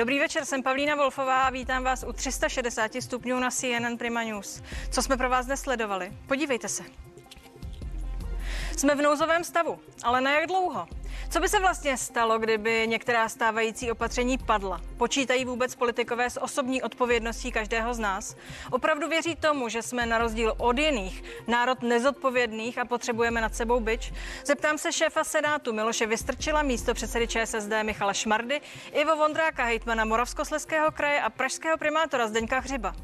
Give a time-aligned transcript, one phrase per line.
[0.00, 4.62] Dobrý večer, jsem Pavlína Wolfová a vítám vás u 360 stupňů na CNN Prima News.
[4.90, 6.12] Co jsme pro vás dnes sledovali?
[6.26, 6.82] Podívejte se.
[8.80, 10.86] Jsme v nouzovém stavu, ale na jak dlouho?
[11.30, 14.80] Co by se vlastně stalo, kdyby některá stávající opatření padla?
[14.96, 18.36] Počítají vůbec politikové s osobní odpovědností každého z nás?
[18.70, 23.80] Opravdu věří tomu, že jsme na rozdíl od jiných národ nezodpovědných a potřebujeme nad sebou
[23.80, 24.12] byč?
[24.44, 28.60] Zeptám se šéfa Senátu Miloše Vystrčila, místo předsedy ČSSD Michala Šmardy,
[28.92, 32.94] Ivo Vondráka, hejtmana Moravskosleského kraje a pražského primátora Zdeňka Hřiba.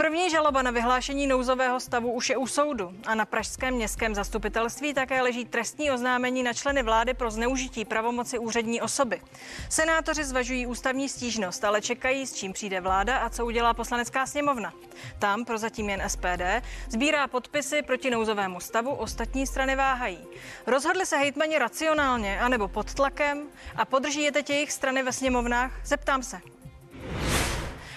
[0.00, 4.94] První žaloba na vyhlášení nouzového stavu už je u soudu a na pražském městském zastupitelství
[4.94, 9.20] také leží trestní oznámení na členy vlády pro zneužití pravomoci úřední osoby.
[9.68, 14.72] Senátoři zvažují ústavní stížnost, ale čekají, s čím přijde vláda a co udělá poslanecká sněmovna.
[15.18, 16.42] Tam prozatím jen SPD
[16.88, 20.18] sbírá podpisy proti nouzovému stavu, ostatní strany váhají.
[20.66, 25.86] Rozhodli se hejtmani racionálně anebo pod tlakem a podrží je teď jejich strany ve sněmovnách?
[25.86, 26.59] Zeptám se.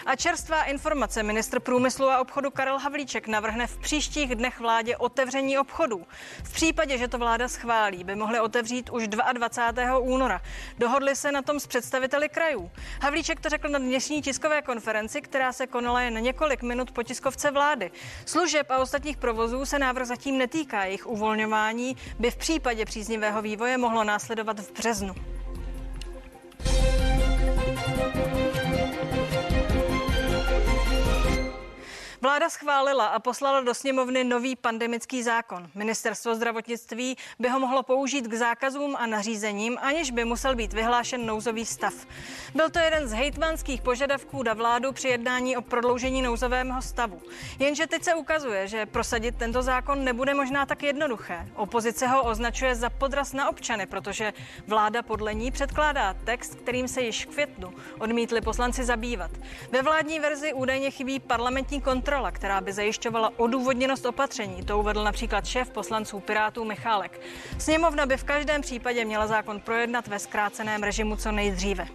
[0.05, 5.57] A čerstvá informace ministr průmyslu a obchodu Karel Havlíček navrhne v příštích dnech vládě otevření
[5.57, 6.07] obchodů.
[6.43, 9.97] V případě, že to vláda schválí, by mohly otevřít už 22.
[9.97, 10.41] února.
[10.77, 12.71] Dohodli se na tom s představiteli krajů.
[13.01, 17.51] Havlíček to řekl na dnešní tiskové konferenci, která se konala jen několik minut po tiskovce
[17.51, 17.91] vlády.
[18.25, 20.83] Služeb a ostatních provozů se návrh zatím netýká.
[20.83, 25.15] Jejich uvolňování by v případě příznivého vývoje mohlo následovat v březnu.
[32.23, 35.69] Vláda schválila a poslala do sněmovny nový pandemický zákon.
[35.75, 41.25] Ministerstvo zdravotnictví by ho mohlo použít k zákazům a nařízením, aniž by musel být vyhlášen
[41.25, 41.94] nouzový stav.
[42.55, 47.21] Byl to jeden z hejtmanských požadavků na vládu při jednání o prodloužení nouzového stavu.
[47.59, 51.47] Jenže teď se ukazuje, že prosadit tento zákon nebude možná tak jednoduché.
[51.55, 54.34] Opozice ho označuje za podraz na občany, protože
[54.67, 59.31] vláda podle ní předkládá text, kterým se již v květnu odmítli poslanci zabývat.
[59.72, 64.66] Ve vládní verzi údajně chybí parlamentní kontrola kontrola, která by zajišťovala odůvodněnost opatření.
[64.66, 67.22] To uvedl například šéf poslanců Pirátů Michálek.
[67.59, 71.88] Sněmovna by v každém případě měla zákon projednat ve zkráceném režimu co nejdříve.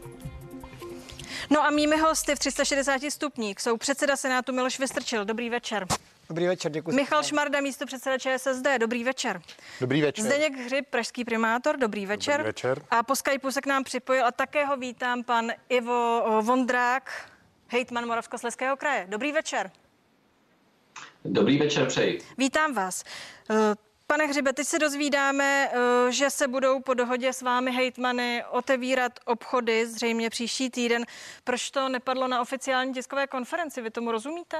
[1.51, 5.25] No a mými hosty v 360 stupních jsou předseda Senátu Miloš Vystrčil.
[5.25, 5.87] Dobrý večer.
[6.29, 6.97] Dobrý večer, děkuji.
[6.97, 8.67] Michal Šmarda, místo předseda ČSSD.
[8.81, 9.41] Dobrý večer.
[9.81, 10.25] Dobrý večer.
[10.25, 11.77] Zdeněk Hřib, pražský primátor.
[11.77, 12.37] Dobrý večer.
[12.37, 12.83] Dobrý večer.
[12.91, 17.31] A po Skypeu se k nám připojil a také ho vítám pan Ivo Vondrák,
[17.69, 19.07] hejtman Moravskosleského kraje.
[19.09, 19.71] Dobrý večer.
[21.25, 22.21] Dobrý večer přeji.
[22.39, 23.05] Vítám vás.
[24.13, 29.13] Pane Hřibe, teď se dozvídáme, eh, že se budou po dohodě s vámi hejtmany otevírat
[29.25, 31.05] obchody zřejmě příští týden.
[31.45, 33.83] Proč to nepadlo na oficiální tiskové konferenci?
[33.83, 34.57] Vy tomu rozumíte?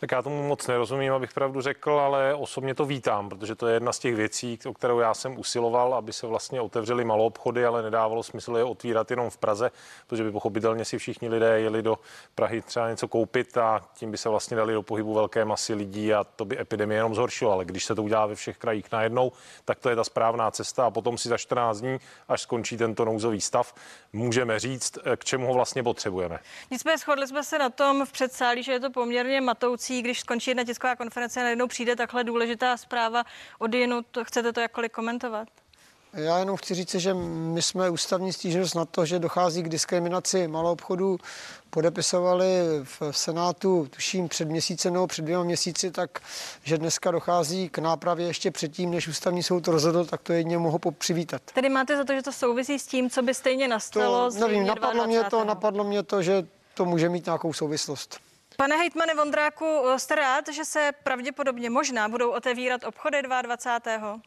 [0.00, 3.74] Tak já tomu moc nerozumím, abych pravdu řekl, ale osobně to vítám, protože to je
[3.74, 7.64] jedna z těch věcí, o kterou já jsem usiloval, aby se vlastně otevřely malou obchody,
[7.66, 9.70] ale nedávalo smysl je otvírat jenom v Praze,
[10.06, 11.98] protože by pochopitelně si všichni lidé jeli do
[12.34, 16.14] Prahy třeba něco koupit a tím by se vlastně dali do pohybu velké masy lidí
[16.14, 17.52] a to by epidemie jenom zhoršilo.
[17.52, 19.32] Ale když se to udělá ve všech krajích najednou,
[19.64, 21.98] tak to je ta správná cesta a potom si za 14 dní,
[22.28, 23.74] až skončí tento nouzový stav,
[24.12, 26.38] můžeme říct, k čemu ho vlastně potřebujeme.
[26.70, 30.50] Nicméně shodli jsme se na tom v předsálí, že je to poměrně matoucí když skončí
[30.50, 33.24] jedna tisková konference a najednou přijde takhle důležitá zpráva
[33.58, 35.48] od jinu, to chcete to jakkoliv komentovat?
[36.14, 40.48] Já jenom chci říct, že my jsme ústavní stížnost na to, že dochází k diskriminaci
[40.48, 41.18] malou obchodů,
[41.70, 42.44] podepisovali
[42.82, 46.10] v Senátu, tuším před měsícem nebo před dvěma měsíci, tak
[46.64, 50.78] že dneska dochází k nápravě ještě předtím, než ústavní soud rozhodl, tak to jedně mohu
[50.98, 51.42] přivítat.
[51.54, 54.32] Tedy máte za to, že to souvisí s tím, co by stejně nastalo?
[54.32, 58.20] To, nevím, napadlo mě, to, napadlo mě to, že to může mít nějakou souvislost.
[58.56, 59.64] Pane hejtmane Vondráku,
[59.96, 64.20] jste rád, že se pravděpodobně možná budou otevírat obchody 22.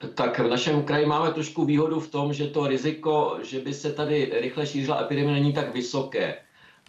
[0.00, 3.92] Tak v našem kraji máme trošku výhodu v tom, že to riziko, že by se
[3.92, 6.36] tady rychle šířila epidemie, není tak vysoké.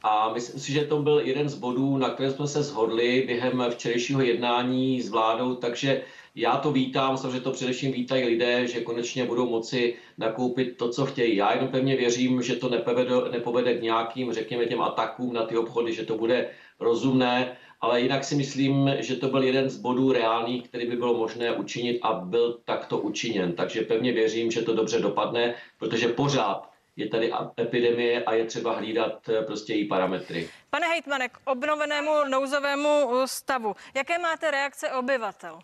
[0.03, 3.63] A myslím si, že to byl jeden z bodů, na které jsme se shodli během
[3.69, 6.01] včerejšího jednání s vládou, takže
[6.35, 11.05] já to vítám, samozřejmě to především vítají lidé, že konečně budou moci nakoupit to, co
[11.05, 11.35] chtějí.
[11.35, 15.57] Já jenom pevně věřím, že to nepovede, nepovede k nějakým, řekněme, těm atakům na ty
[15.57, 16.49] obchody, že to bude
[16.79, 21.17] rozumné, ale jinak si myslím, že to byl jeden z bodů reálných, který by bylo
[21.17, 23.53] možné učinit a byl takto učiněn.
[23.53, 28.75] Takže pevně věřím, že to dobře dopadne, protože pořád je tady epidemie a je třeba
[28.75, 30.49] hlídat eh, prostě její parametry.
[30.69, 35.59] Pane hejtmane, k obnovenému nouzovému stavu, jaké máte reakce obyvatel?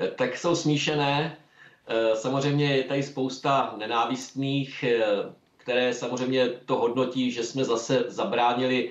[0.00, 1.36] Eh, tak jsou smíšené.
[1.86, 5.02] Eh, samozřejmě je tady spousta nenávistných, eh,
[5.56, 8.90] které samozřejmě to hodnotí, že jsme zase zabránili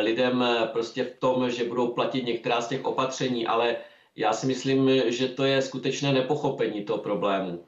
[0.00, 3.76] lidem prostě v tom, že budou platit některá z těch opatření, ale
[4.16, 7.64] já si myslím, že to je skutečné nepochopení toho problému.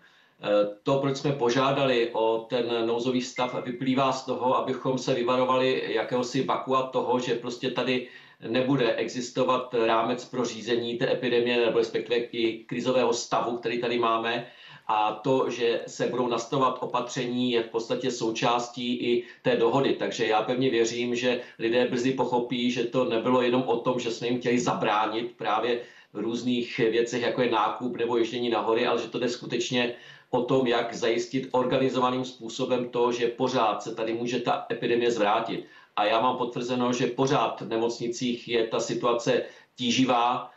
[0.83, 6.45] to, proč jsme požádali o ten nouzový stav, vyplývá z toho, abychom se vyvarovali jakéhosi
[6.45, 8.09] vaku a toho, že prostě tady
[8.49, 14.47] nebude existovat rámec pro řízení té epidemie nebo respektive i krizového stavu, který tady máme.
[14.87, 19.93] A to, že se budou nastavovat opatření, je v podstatě součástí i té dohody.
[19.93, 24.11] Takže já pevně věřím, že lidé brzy pochopí, že to nebylo jenom o tom, že
[24.11, 25.81] jsme jim chtěli zabránit právě
[26.13, 29.95] v různých věcech, jako je nákup nebo ježdění na hory, ale že to jde skutečně
[30.31, 35.67] o tom, jak zajistit organizovaným způsobem to, že pořád se tady může ta epidemie zvrátit.
[35.97, 39.43] A já mám potvrzeno, že pořád v nemocnicích je ta situace
[39.77, 40.51] tíživá,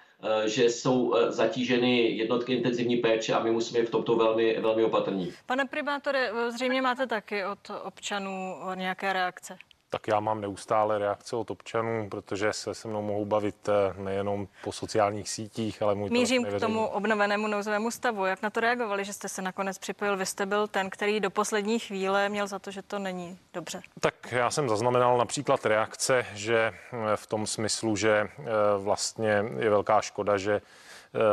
[0.45, 5.33] že jsou eh, zatíženy jednotky intenzivní péče a my musíme v tomto velmi, velmi opatrní.
[5.45, 9.57] Pane primátore, zřejmě máte taky od občanů nějaké reakce.
[9.91, 14.47] Tak já mám neustále reakce od občanů, protože se se mnou mohou bavit eh, nejenom
[14.63, 18.25] po sociálních sítích, ale můj Mířím k tomu obnovenému nouzovému stavu.
[18.25, 20.18] Jak na to reagovali, že jste se nakonec připojil?
[20.18, 23.81] Vy jste byl ten, který do poslední chvíle měl za to, že to není dobře.
[24.00, 26.57] Tak já jsem zaznamenal například reakce, že
[26.94, 28.44] eh, v tom smyslu, že eh,
[28.77, 30.62] vlastně je velká škoda, že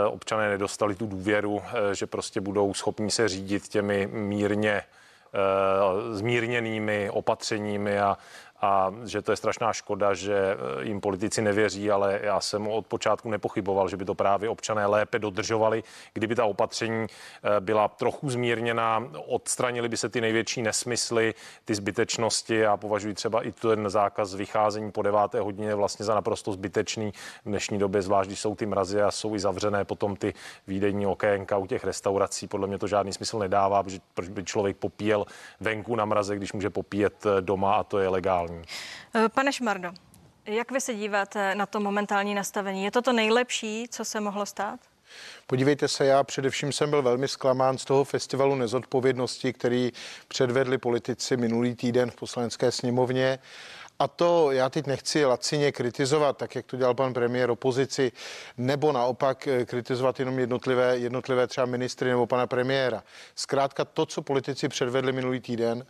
[0.07, 1.63] občané nedostali tu důvěru,
[1.93, 4.83] že prostě budou schopni se řídit těmi mírně
[6.13, 8.19] zmírněnými opatřeními a
[8.61, 12.87] a že to je strašná škoda, že eh, jim politici nevěří, ale já jsem od
[12.87, 15.83] počátku nepochyboval, že by to právě občané lépe dodržovali,
[16.13, 22.67] kdyby ta opatření eh, byla trochu zmírněna, odstranili by se ty největší nesmysly, ty zbytečnosti
[22.67, 27.13] a považuji třeba i ten zákaz vycházení po deváté hodině vlastně za naprosto zbytečný
[27.45, 30.35] v dnešní době, zvlášť když jsou ty mrazy a jsou i zavřené potom ty
[30.67, 32.49] výdejní okénka u těch restaurací.
[32.49, 35.27] Podle mě to žádný smysl nedává, protože proč by člověk popíjel
[35.61, 38.65] venku na mraze, když může popíjet eh, doma a to je legální aktuální.
[39.15, 39.93] Eh, pane Šmardo,
[40.47, 42.85] jak vy se díváte na to momentální nastavení?
[42.85, 44.81] Je to to nejlepší, co se mohlo stát?
[45.47, 49.93] Podívejte se, já především jsem byl velmi zklamán z toho festivalu nezodpovědnosti, který
[50.29, 53.39] předvedli politici minulý týden v poslanecké sněmovně.
[53.99, 58.13] A to já teď nechci lacině kritizovat, tak jak to dělal pan premiér opozici,
[58.59, 63.03] nebo naopak eh, kritizovat jenom jednotlivé, jednotlivé třeba ministry nebo pana premiéra.
[63.35, 65.87] Zkrátka to, co politici předvedli minulý týden,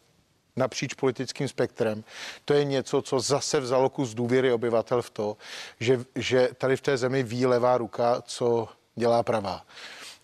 [0.57, 2.05] napříč politickým spektrem.
[2.45, 5.37] To je něco, co zase vzalo kus důvěry obyvatel v to,
[5.81, 9.63] že, že tady v té zemi ví levá ruka, co dělá pravá.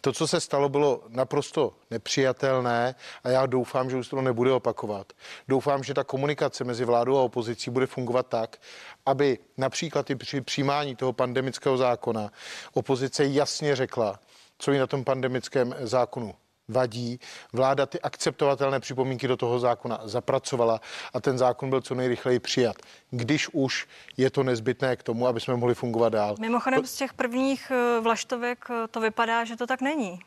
[0.05, 2.94] To, co se stalo, bylo naprosto nepřijatelné
[3.25, 5.12] a já doufám, že už to nebude opakovat.
[5.49, 8.61] Doufám, že ta komunikace mezi vládou a opozicí bude fungovat tak,
[9.06, 12.31] aby například i při přijímání toho pandemického zákona
[12.75, 14.20] opozice jasně řekla,
[14.58, 16.35] co jí na tom pandemickém zákonu
[16.69, 17.20] vadí.
[17.53, 20.81] Vláda ty akceptovatelné připomínky do toho zákona zapracovala
[21.14, 22.76] a ten zákon byl co nejrychleji přijat,
[23.11, 23.87] když už
[24.17, 26.35] je to nezbytné k tomu, aby jsme mohli fungovat dál.
[26.41, 30.20] Mimochodem z těch prvních eh, vlaštovek eh, to vypadá, že to tak není.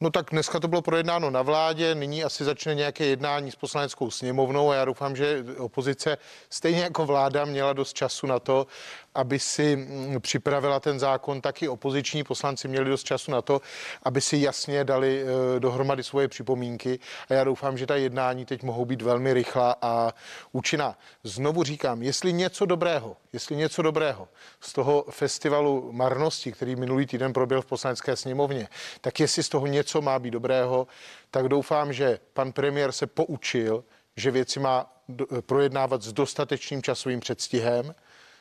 [0.00, 4.10] No tak dneska to bylo projednáno na vládě, nyní asi začne nějaké jednání s poslaneckou
[4.10, 6.18] sněmovnou a já doufám, že opozice
[6.50, 8.66] stejně jako vláda měla dost času na to,
[9.14, 13.60] aby si mm, připravila ten zákon, taky opoziční poslanci měli dost času na to,
[14.02, 18.62] aby si jasně dali eh, dohromady svoje připomínky a já doufám, že ta jednání teď
[18.62, 20.12] mohou být velmi rychlá a
[20.52, 20.98] účinná.
[21.22, 24.28] Znovu říkám, jestli něco dobrého, jestli něco dobrého
[24.60, 28.68] z toho festivalu marnosti, který minulý týden proběhl v poslanecké sněmovně,
[29.00, 30.86] tak jestli z toho něco má být dobrého,
[31.30, 33.84] tak doufám, že pan premiér se poučil,
[34.16, 34.90] že věci má
[35.46, 37.94] projednávat s dostatečným časovým předstihem,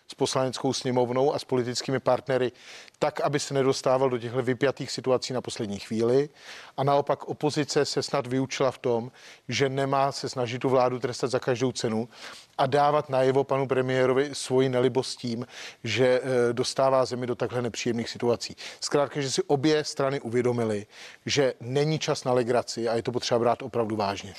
[0.08, 2.52] s poslaneckou sněmovnou a s politickými partnery,
[3.00, 6.30] tak, aby se nedostával do těchto vypjatých situací na poslední chvíli.
[6.78, 9.12] A naopak opozice se snad vyučila v tom,
[9.48, 12.10] že nemá se snažit tu vládu trestat za každou cenu
[12.58, 15.48] a dávat najevo panu premiérovi svoji nelibost tím,
[15.84, 18.56] že eh, dostává zemi do takhle nepříjemných situací.
[18.80, 20.86] Zkrátka, že si obě strany uvědomili,
[21.26, 24.34] že není čas na legraci a je to potřeba brát opravdu vážně.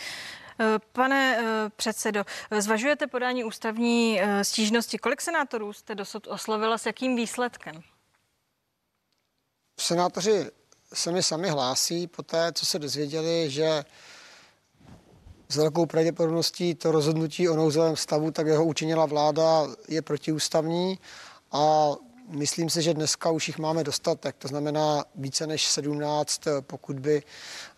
[0.93, 2.25] Pane eh, předsedo,
[2.59, 4.99] zvažujete podání ústavní eh, stížnosti.
[4.99, 7.83] Kolik senátorů jste dosud oslovila s jakým výsledkem?
[9.81, 10.51] Senátoři
[10.95, 13.85] se mi sami hlásí po té, co se dozvěděli, že
[15.49, 20.99] s velkou pravděpodobností to rozhodnutí o nouzovém stavu, tak jeho učinila vláda, je protiústavní
[21.53, 21.91] a
[22.29, 24.37] myslím si, že dneska už jich máme dostatek.
[24.39, 27.23] To znamená více než 17, pokud by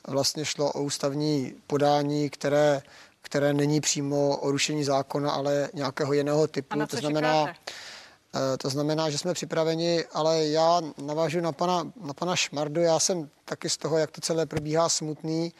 [0.08, 2.82] vlastně šlo o ústavní podání, které,
[3.22, 6.86] které není přímo o rušení zákona, ale nějakého jiného typu.
[6.86, 12.36] to znamená, eh, to znamená, že jsme připraveni, ale já navážu na pana, na pana
[12.36, 12.80] Šmardu.
[12.80, 15.52] Já jsem taky z toho, jak to celé probíhá, smutný,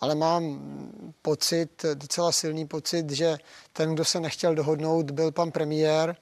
[0.00, 0.60] ale mám
[1.22, 3.38] pocit, docela silný pocit, že
[3.72, 6.16] ten, kdo se nechtěl dohodnout, byl pan premiér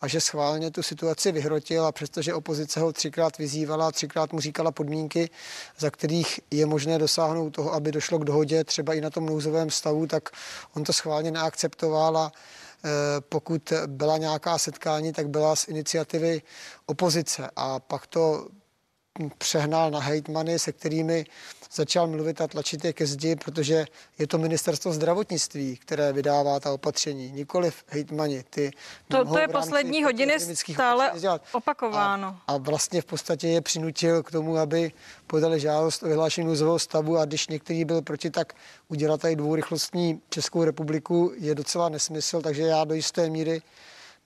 [0.00, 4.70] a že schválně tu situaci vyhrotil a přestože opozice ho třikrát vyzývala, třikrát mu říkala
[4.70, 5.30] podmínky,
[5.78, 9.70] za kterých je možné dosáhnout toho, aby došlo k dohodě třeba i na tom nouzovém
[9.70, 10.30] stavu, tak
[10.74, 12.90] on to schválně neakceptoval a e,
[13.20, 16.42] pokud byla nějaká setkání, tak byla z iniciativy
[16.86, 17.50] opozice.
[17.56, 18.48] A pak to
[19.38, 21.24] přehnal na hejtmany, se kterými
[21.72, 23.86] začal mluvit a tlačit je ke zdi, protože
[24.18, 28.44] je to ministerstvo zdravotnictví, které vydává ta opatření, nikoli hejtmani.
[28.50, 28.70] Ty
[29.08, 31.12] to, to je poslední hodiny stále
[31.52, 32.36] opakováno.
[32.46, 34.92] A, a vlastně v podstatě je přinutil k tomu, aby
[35.26, 38.52] podali žádost o vyhlášení nouzového stavu a když některý byl proti, tak
[38.88, 43.62] udělat tady dvourychlostní Českou republiku je docela nesmysl, takže já do jisté míry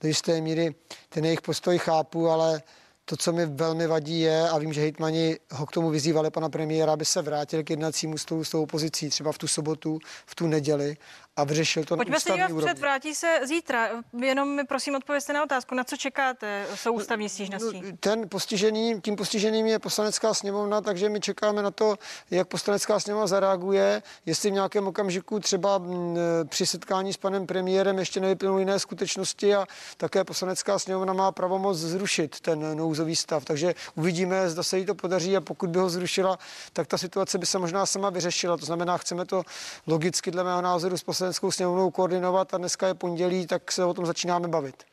[0.01, 0.75] do jisté míry
[1.09, 2.61] ten jejich postoj chápu, ale
[3.05, 6.49] to, co mi velmi vadí, je, a vím, že hejtmani ho k tomu vyzývali pana
[6.49, 10.35] premiéra, aby se vrátil k jednacímu stolu s tou opozicí, třeba v tu sobotu, v
[10.35, 10.97] tu neděli
[11.35, 12.73] a vyřešil to Pojďme na se dívat úrovni.
[12.79, 13.89] vrátí se zítra.
[14.21, 17.81] Jenom mi prosím odpověste na otázku, na co čekáte, jsou ústavní stížností?
[17.81, 21.95] No, ten postižený, tím postiženým je poslanecká sněmovna, takže my čekáme na to,
[22.31, 26.15] jak poslanecká sněmovna zareaguje, jestli v nějakém okamžiku třeba m,
[26.49, 29.65] při setkání s panem premiérem ještě nevyplynou jiné skutečnosti a
[29.97, 33.45] také poslanecká sněmovna má pravomoc zrušit ten nouzový stav.
[33.45, 36.37] Takže uvidíme, zda se jí to podaří a pokud by ho zrušila,
[36.73, 38.57] tak ta situace by se možná sama vyřešila.
[38.57, 39.43] To znamená, chceme to
[39.87, 43.93] logicky dle mého názoru s poslaneckou sněmovnou koordinovat a dneska je pondělí, tak se o
[43.93, 44.83] tom začínáme bavit.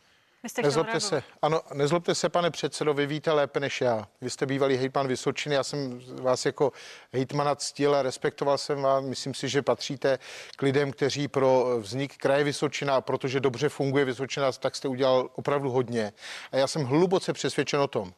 [0.62, 4.08] Nezlobte se, ano, nezlobte se, pane předsedo, vy víte lépe než já.
[4.20, 6.72] Vy jste bývalý hejtman Vysočiny, já jsem vás jako
[7.12, 9.04] hejtmana ctil a respektoval jsem vás.
[9.04, 10.18] Myslím si, že patříte
[10.56, 15.70] k lidem, kteří pro vznik kraje Vysočina, protože dobře funguje Vysočina, tak jste udělal opravdu
[15.70, 16.12] hodně.
[16.52, 18.12] A já jsem hluboce přesvědčen o tom,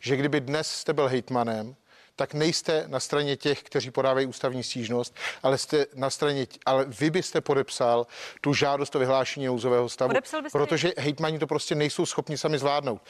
[0.00, 1.76] že kdyby dnes jste byl hejtmanem,
[2.18, 7.10] tak nejste na straně těch, kteří podávají ústavní stížnost, ale jste na straně, ale vy
[7.10, 8.06] byste podepsal
[8.40, 10.14] tu žádost o vyhlášení nouzového stavu,
[10.52, 13.02] protože hejtmani to prostě nejsou schopni sami zvládnout.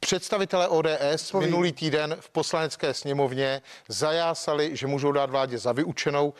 [0.00, 1.46] Představitelé ODS Poví.
[1.46, 6.34] minulý týden v poslanecké sněmovně zajásali, že můžou dát vládě za vyučenou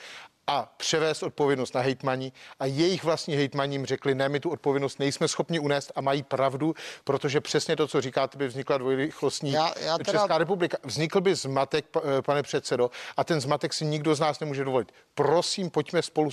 [0.46, 4.98] a převést odpovědnost na hejtmaní a jejich vlastní hejtmaní jim řekli, ne, my tu odpovědnost
[4.98, 6.74] nejsme schopni unést a mají pravdu,
[7.04, 10.12] protože přesně to, co říkáte, by vznikla dvojrychlostní já, já teda...
[10.18, 10.78] Česká republika.
[10.84, 11.84] Vznikl by zmatek,
[12.26, 14.92] pane předsedo, a ten zmatek si nikdo z nás nemůže dovolit.
[15.14, 16.30] Prosím, pojďme spolu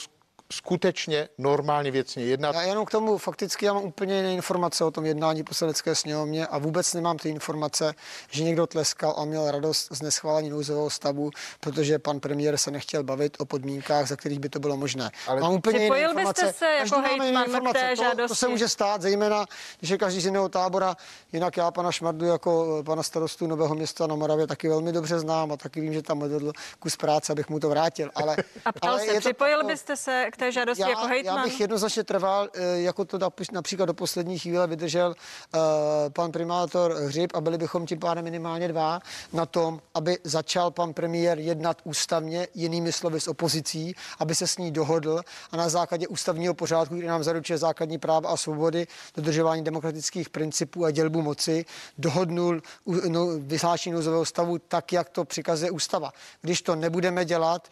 [0.56, 2.56] skutečně normálně věcně jednat.
[2.56, 6.48] Já jenom k tomu fakticky já mám úplně jiné informace o tom jednání poslanecké sněmovně
[6.48, 7.94] a vůbec nemám ty informace,
[8.32, 13.04] že někdo tleskal a měl radost z neschválení nouzového stavu, protože pan premiér se nechtěl
[13.04, 15.12] bavit o podmínkách, za kterých by to bylo možné.
[15.28, 16.46] Ale mám úplně jiné informace.
[16.46, 19.46] Byste se jako hejtman té to, to, se může stát, zejména
[19.80, 20.96] když je každý z jiného tábora.
[21.34, 25.20] Jinak já pana Šmardu jako eh, pana starostu Nového města na Moravě taky velmi dobře
[25.20, 28.10] znám a taky vím, že tam odvedl kus práce, abych mu to vrátil.
[28.16, 31.38] Ale, a ptal ale se, připojil to, byste se k té žádosti já, jako hejtman?
[31.38, 33.20] Já bych jednoznačně trval, eh, jako to
[33.52, 35.62] například do poslední chvíle vydržel uh,
[36.10, 39.00] pan primátor Hřib a byli bychom tím pádem minimálně dva
[39.34, 44.58] na tom, aby začal pan premiér jednat ústavně, jinými slovy s opozicí, aby se s
[44.58, 45.22] ní dohodl
[45.52, 50.86] a na základě ústavního pořádku, který nám zaručuje základní práva a svobody, dodržování demokratických principů
[50.86, 51.66] a dělbu moci,
[51.98, 52.62] dohodnul
[53.08, 56.14] no, vyhlášení nouzového stavu tak, jak to přikazuje ústava.
[56.42, 57.68] Když to nebudeme dělat,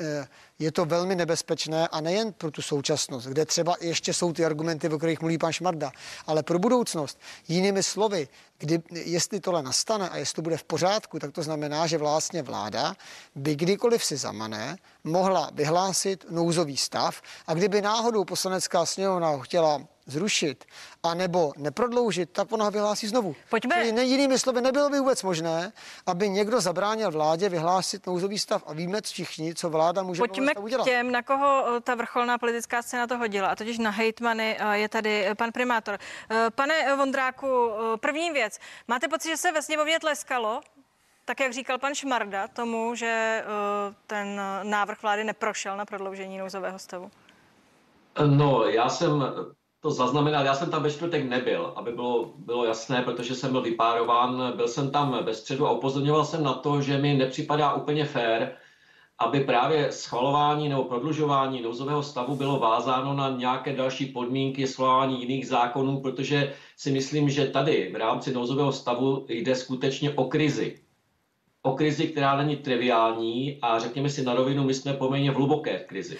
[0.00, 0.26] eh,
[0.58, 4.88] je to velmi nebezpečné a nejen pro tu současnost, kde třeba ještě jsou ty argumenty,
[4.88, 5.92] o kterých mluví pan Šmarda,
[6.26, 7.18] ale pro budoucnost.
[7.48, 11.86] Jinými slovy, kdy, jestli tohle nastane a jestli to bude v pořádku, tak to znamená,
[11.86, 12.96] že vlastně vláda
[13.34, 20.64] by kdykoliv si zamane mohla vyhlásit nouzový stav a kdyby náhodou poslanecká sněmovna chtěla zrušit
[21.02, 23.36] a nebo neprodloužit, tak ona vyhlásí znovu.
[23.50, 23.74] Pojďme.
[23.84, 25.72] Čili jinými slovy, nebylo by vůbec možné,
[26.06, 30.82] aby někdo zabránil vládě vyhlásit nouzový stav a víme všichni, co vláda může Pojďme udělat.
[30.82, 34.56] k těm, na koho eh, ta vrcholná politická scéna to hodila, a totiž na hejtmany
[34.60, 35.98] eh, je tady eh, pan primátor.
[36.54, 37.70] Pane Vondráku,
[38.00, 38.58] první věc.
[38.88, 40.60] Máte pocit, že se ve sněmovně tleskalo?
[41.24, 43.44] Tak jak říkal pan Šmarda tomu, že
[44.06, 47.10] ten návrh vlády neprošel na prodloužení nouzového stavu?
[48.26, 49.24] No, já jsem
[49.84, 50.44] to zaznamenal.
[50.44, 54.52] Já jsem tam ve čtvrtek nebyl, aby bylo, bylo jasné, protože jsem byl vypárován.
[54.56, 58.56] Byl jsem tam ve středu a upozorňoval jsem na to, že mi nepřipadá úplně fér,
[59.18, 65.48] aby právě schvalování nebo prodlužování nouzového stavu bylo vázáno na nějaké další podmínky schvalování jiných
[65.48, 70.78] zákonů, protože si myslím, že tady v rámci nouzového stavu jde skutečně o krizi.
[71.62, 75.78] O krizi, která není triviální a řekněme si na rovinu, my jsme poměrně v hluboké
[75.78, 76.18] krizi.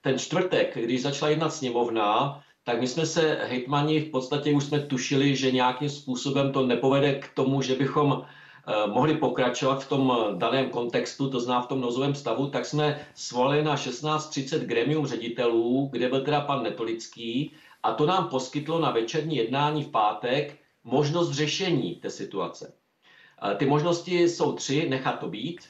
[0.00, 4.80] Ten čtvrtek, když začala jednat sněmovna, tak my jsme se hejtmani v podstatě už jsme
[4.80, 10.12] tušili, že nějakým způsobem to nepovede k tomu, že bychom eh, mohli pokračovat v tom
[10.38, 15.88] daném kontextu, to zná v tom nozovém stavu, tak jsme svolili na 16.30 gremium ředitelů,
[15.92, 17.52] kde byl teda pan Netolický
[17.82, 22.72] A to nám poskytlo na večerní jednání v pátek možnost řešení té situace.
[23.56, 25.60] Ty možnosti jsou tři, nechat to být,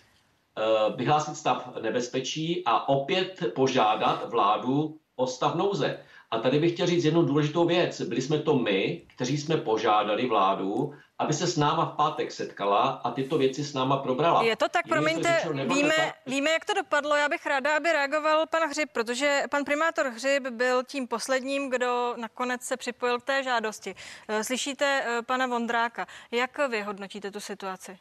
[0.96, 6.00] vyhlásit stav nebezpečí a opět požádat vládu o stav nouze.
[6.33, 8.01] A tady bych chtěl říct jednu důležitou věc.
[8.01, 12.81] Byli jsme to my, kteří jsme požádali vládu, aby se s náma v pátek setkala
[12.81, 14.43] a tyto věci s náma probrala.
[14.43, 16.15] Je to tak, promiňte, řečeno, víme, tak...
[16.27, 17.17] víme, jak to dopadlo.
[17.17, 22.15] Já bych ráda, aby reagoval pan Hřib, protože pan primátor Hřib byl tím posledním, kdo
[22.17, 23.95] nakonec se připojil k té žádosti.
[24.29, 26.07] Eh, slyšíte eh, pana Vondráka.
[26.31, 27.99] Jak vy hodnotíte tu situaci?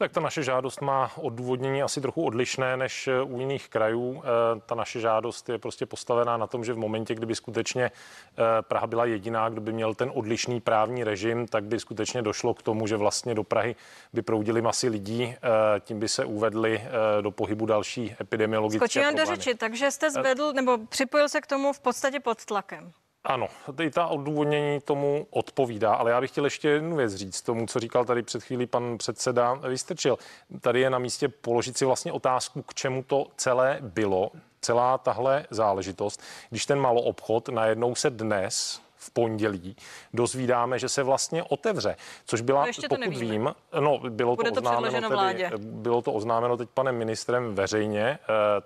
[0.00, 4.22] Tak ta naše žádost má odůvodnění asi trochu odlišné než eh, u jiných krajů.
[4.24, 8.42] Eh, ta naše žádost je prostě postavená na tom, že v momentě, kdyby skutečně eh,
[8.60, 12.62] Praha byla jediná, kdo by měl ten odlišný právní režim, tak by skutečně došlo k
[12.62, 13.76] tomu, že vlastně do Prahy
[14.12, 15.34] by proudili masy lidí,
[15.80, 16.82] tím by se uvedly
[17.20, 21.72] do pohybu další epidemiologické Skočím do řeči, takže jste zvedl nebo připojil se k tomu
[21.72, 22.92] v podstatě pod tlakem.
[23.24, 23.48] Ano,
[23.82, 27.80] i ta odůvodnění tomu odpovídá, ale já bych chtěl ještě jednu věc říct tomu, co
[27.80, 30.18] říkal tady před chvílí pan předseda Vystrčil.
[30.60, 35.46] Tady je na místě položit si vlastně otázku, k čemu to celé bylo, celá tahle
[35.50, 39.76] záležitost, když ten maloobchod najednou se dnes v pondělí
[40.14, 43.20] dozvídáme, že se vlastně otevře, což byla, no pokud nevíme.
[43.20, 45.50] vím, no, bylo Bude to, to oznámeno tedy, vládě.
[45.58, 48.18] bylo to oznámeno teď panem ministrem veřejně, eh,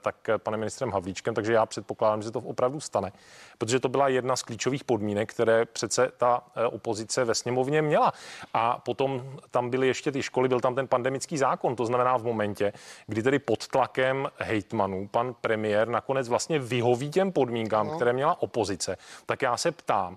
[0.02, 3.12] tak panem ministrem Havlíčkem, takže já předpokládám, že se to opravdu stane,
[3.58, 8.12] protože to byla jedna z klíčových podmínek, které přece ta eh, opozice ve sněmovně měla.
[8.54, 12.24] A potom tam byly ještě ty školy, byl tam ten pandemický zákon, to znamená v
[12.24, 12.72] momentě,
[13.06, 17.96] kdy tedy pod tlakem hejtmanů pan premiér nakonec vlastně vyhoví těm podmínkám, no.
[17.96, 20.16] které měla opozice, tak já se ptám,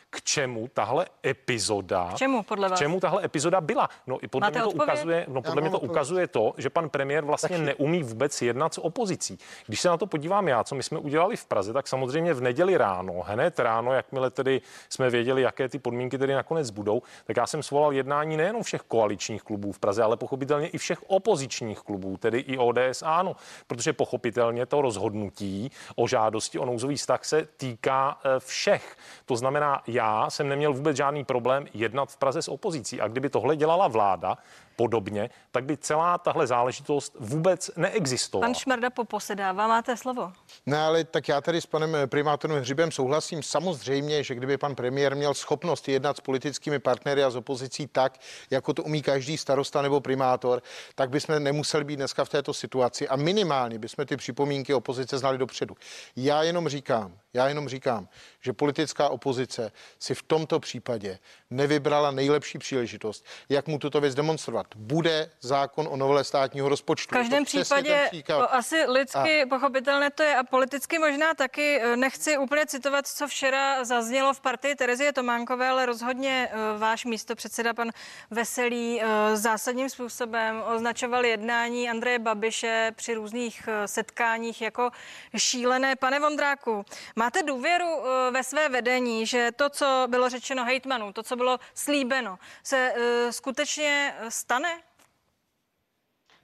[0.13, 2.79] k čemu tahle epizoda, k čemu, podle vás?
[2.79, 3.89] k čemu tahle epizoda byla.
[4.07, 4.93] No i podle Máte mě to odpověď?
[4.93, 7.65] ukazuje, no podle mě to ukazuje to, že pan premiér vlastně Taky.
[7.65, 9.39] neumí vůbec jednat s opozicí.
[9.67, 12.41] Když se na to podívám já, co my jsme udělali v Praze, tak samozřejmě v
[12.41, 17.37] neděli ráno, hned ráno, jakmile tedy jsme věděli, jaké ty podmínky tedy nakonec budou, tak
[17.37, 21.79] já jsem svolal jednání nejenom všech koaličních klubů v Praze, ale pochopitelně i všech opozičních
[21.79, 23.35] klubů, tedy i ODS ano,
[23.67, 28.97] protože pochopitelně to rozhodnutí o žádosti o nouzový vztah se týká eh, všech.
[29.25, 33.01] To znamená, já jsem neměl vůbec žádný problém jednat v Praze s opozicí.
[33.01, 34.37] A kdyby tohle dělala vláda,
[34.75, 38.47] podobně, tak by celá tahle záležitost vůbec neexistovala.
[38.47, 40.33] Pan Šmerda poposedává, máte slovo.
[40.65, 43.43] No ale tak já tady s panem primátorem Hřibem souhlasím.
[43.43, 48.19] Samozřejmě, že kdyby pan premiér měl schopnost jednat s politickými partnery a s opozicí tak,
[48.49, 50.61] jako to umí každý starosta nebo primátor,
[50.95, 55.37] tak bychom nemuseli být dneska v této situaci a minimálně bychom ty připomínky opozice znali
[55.37, 55.75] dopředu.
[56.15, 58.07] Já jenom říkám, já jenom říkám,
[58.41, 61.19] že politická opozice si v tomto případě
[61.51, 64.67] nevybrala nejlepší příležitost, jak mu tuto věc demonstrovat.
[64.75, 67.15] Bude zákon o novele státního rozpočtu.
[67.15, 69.45] V každém případě to asi lidsky a...
[69.49, 71.79] pochopitelné to je a politicky možná taky.
[71.81, 77.05] Eh, nechci úplně citovat, co včera zaznělo v partii Terezie Tománkové, ale rozhodně eh, váš
[77.05, 77.91] místo předseda pan
[78.31, 79.05] Veselý eh,
[79.37, 84.89] zásadním způsobem označoval jednání Andreje Babiše při různých setkáních jako
[85.37, 85.95] šílené.
[85.95, 86.85] Pane Vondráku,
[87.15, 87.85] máte důvěru
[88.31, 93.31] ve své vedení, že to, co bylo řečeno hejtmanů, to, co bylo slíbeno, se uh,
[93.31, 94.69] skutečně stane?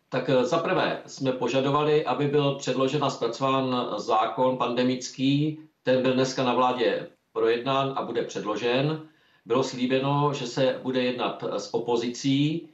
[0.09, 5.59] Tak eh, za prvé jsme požadovali, aby byl předložen a zpracován zákon pandemický.
[5.83, 9.01] Ten byl dneska na vládě projednán a bude předložen.
[9.45, 12.69] Bylo slíbeno, že se bude jednat s opozicí.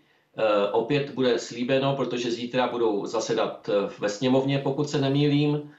[0.71, 5.71] Opět bude slíbeno, protože zítra budou zasedat ve sněmovně, pokud se nemýlím.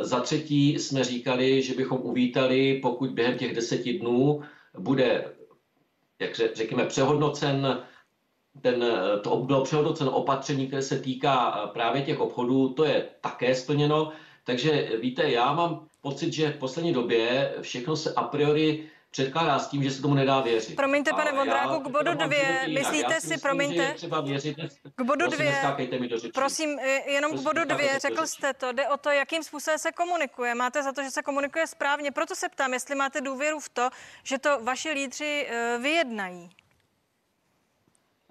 [0.00, 4.42] Za třetí jsme říkali, že bychom uvítali, pokud během těch deseti dnů
[4.78, 5.33] bude
[6.20, 7.84] jak řekněme, přehodnocen
[8.60, 8.84] ten,
[9.22, 14.12] to bylo přehodnoceno opatření, které se týká eh, právě těch obchodů, to je také splněno.
[14.44, 19.68] Takže víte, já mám pocit, že v poslední době všechno se a priori předkládá s
[19.68, 20.76] tím, že se tomu nedá věřit.
[20.76, 23.94] Promiňte, pane Vondráku, k bodu dvě, myslíte si, promiňte,
[24.94, 28.96] k bodu prosím, dvě, prosím, jenom prosím, k bodu dvě, řekl jste to, jde o
[28.96, 30.54] to, jakým způsobem se komunikuje.
[30.54, 33.90] Máte za to, že se komunikuje správně, proto se ptám, jestli máte důvěru v to,
[34.22, 36.50] že to vaši lídři eh, vyjednají.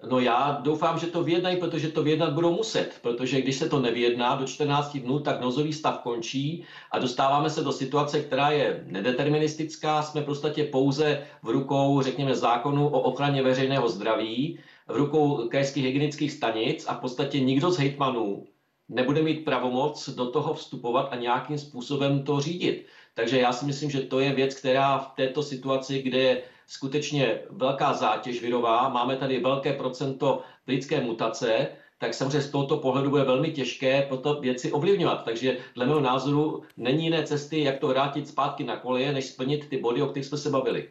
[0.08, 3.80] No já doufám, že to vyjednají, protože to vyjednat budou muset, protože když se to
[3.80, 8.84] nevyjedná do 14 dnů, tak nozový stav končí a dostáváme se do situace, která je
[8.86, 10.02] nedeterministická.
[10.02, 16.32] Jsme podstatě pouze v rukou, řekněme, zákonu o ochraně veřejného zdraví, v rukou krajských hygienických
[16.32, 18.44] stanic a v podstatě nikdo z hejtmanů
[18.88, 22.86] nebude mít pravomoc do toho vstupovat a nějakým způsobem to řídit.
[23.14, 27.92] Takže já si myslím, že to je věc, která v této situaci, kde skutečně velká
[27.92, 33.52] zátěž virová, máme tady velké procento lidské mutace, tak samozřejmě z tohoto pohledu bude velmi
[33.52, 35.24] těžké toto věci ovlivňovat.
[35.24, 39.68] Takže dle mého názoru není jiné cesty, jak to vrátit zpátky na koleje, než splnit
[39.68, 40.88] ty body, o kterých jsme se bavili.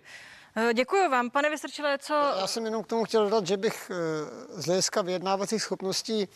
[0.56, 1.30] Eh, děkuji vám.
[1.30, 2.14] Pane Vystrčile, co...
[2.14, 3.96] Já jsem jenom k tomu chtěl dodat, že bych eh,
[4.62, 6.28] z hlediska vyjednávacích schopností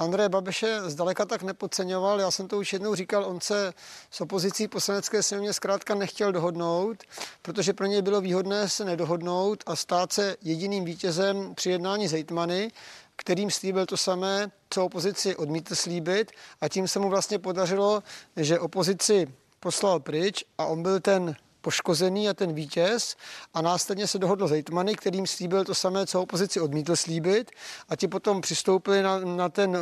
[0.00, 2.20] Andreje Babiše zdaleka tak nepodceňoval.
[2.20, 3.74] Já jsem to už jednou říkal, on se
[4.10, 6.96] s opozicí poslanecké sněmovně zkrátka nechtěl dohodnout,
[7.42, 12.12] protože pro něj bylo výhodné se nedohodnout a stát se jediným vítězem při jednání s
[12.12, 12.72] hejtmany,
[13.16, 18.02] kterým slíbil to samé, co opozici odmítl slíbit a tím se mu vlastně podařilo,
[18.36, 23.16] že opozici poslal pryč a on byl ten poškozený a ten vítěz
[23.54, 27.50] a následně se dohodl s hejtmany, kterým slíbil to samé, co opozici odmítl slíbit
[27.88, 29.78] a ti potom přistoupili na, na, ten,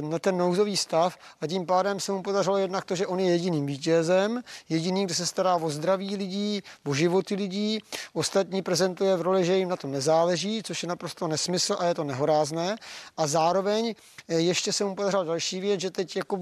[0.00, 3.30] na ten nouzový stav a tím pádem se mu podařilo jednak to, že on je
[3.30, 7.78] jediným vítězem, jediný, kdo se stará o zdraví lidí, o životy lidí,
[8.12, 11.94] ostatní prezentuje v roli, že jim na tom nezáleží, což je naprosto nesmysl a je
[11.94, 12.76] to nehorázné.
[13.16, 13.94] A zároveň
[14.28, 16.38] eh, ještě se mu podařila další věc, že teď jako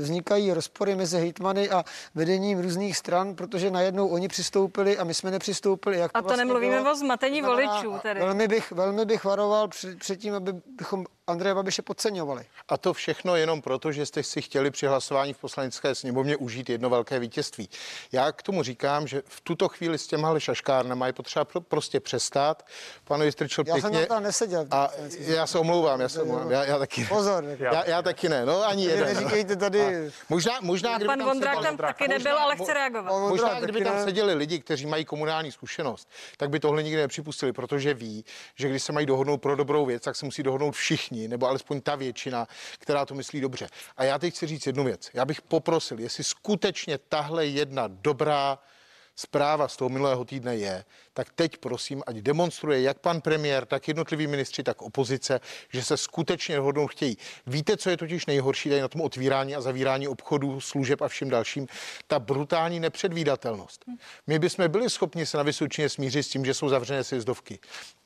[0.00, 1.84] vznikají rozpory mezi hejtmany a
[2.14, 5.98] vedením různých stran, protože že najednou oni přistoupili a my jsme nepřistoupili.
[5.98, 7.98] Jak to a to vlastně nemluvíme bylo, o zmatení voličů.
[8.02, 8.20] Tedy.
[8.20, 12.46] Velmi bych, velmi bych varoval před, před tím, abychom Andreje Babiše podceňovali.
[12.68, 16.70] A to všechno jenom proto, že jste si chtěli při hlasování v poslanecké sněmovně užít
[16.70, 17.68] jedno velké vítězství.
[18.12, 22.00] Já k tomu říkám, že v tuto chvíli s těma šaškárnama je potřeba pro, prostě
[22.00, 22.66] přestat.
[23.04, 23.90] Pan Vystrčil já pěkně.
[23.96, 24.66] Já jsem tam neseděl.
[24.70, 26.50] A já se omlouvám, já se omlouvám.
[26.50, 27.44] Já, já taky Pozor.
[27.58, 29.14] Já, já taky ne, no ani jeden.
[29.14, 29.80] Neříkejte tady.
[29.80, 33.28] A možná, možná, Pan tam Vondrák tam taky nebyl, ale chce reagovat.
[33.28, 37.94] Možná, kdyby tam seděli lidi, kteří mají komunální zkušenost, tak by tohle nikdy nepřipustili, protože
[37.94, 41.48] ví, že když se mají dohodnout pro dobrou věc, tak se musí dohodnout všichni, nebo
[41.48, 42.48] alespoň ta většina,
[42.78, 43.68] která to myslí dobře.
[43.96, 45.10] A já teď chci říct jednu věc.
[45.14, 48.58] Já bych poprosil, jestli skutečně tahle jedna dobrá
[49.16, 53.88] zpráva z toho minulého týdne je, tak teď prosím, ať demonstruje jak pan premiér, tak
[53.88, 55.40] jednotliví ministři, tak opozice,
[55.72, 57.18] že se skutečně hodnou chtějí.
[57.46, 61.30] Víte, co je totiž nejhorší tady na tom otvírání a zavírání obchodů, služeb a všem
[61.30, 61.66] dalším?
[62.06, 63.84] Ta brutální nepředvídatelnost.
[64.26, 67.58] My bychom byli schopni se na Vysočině smířit s tím, že jsou zavřené sjezdovky.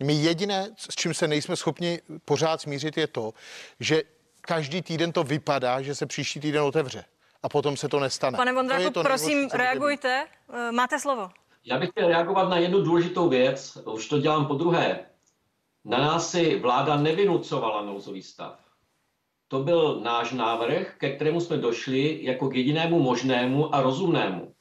[0.03, 3.35] My jediné, s čím se nejsme schopni pořád smířit, je to,
[3.81, 4.03] že
[4.41, 7.05] každý týden to vypadá, že se příští týden otevře
[7.43, 8.37] a potom se to nestane.
[8.37, 10.27] Pane Vondráku, to prosím, reagujte.
[10.53, 11.29] Eh, máte slovo.
[11.65, 13.79] Já bych chtěl reagovat na jednu důležitou věc.
[13.93, 15.01] Už to dělám po druhé.
[15.85, 18.59] Na nás si vláda nevynucovala nouzový stav.
[19.49, 24.55] To byl náš návrh, ke kterému jsme došli jako k jedinému možnému a rozumnému.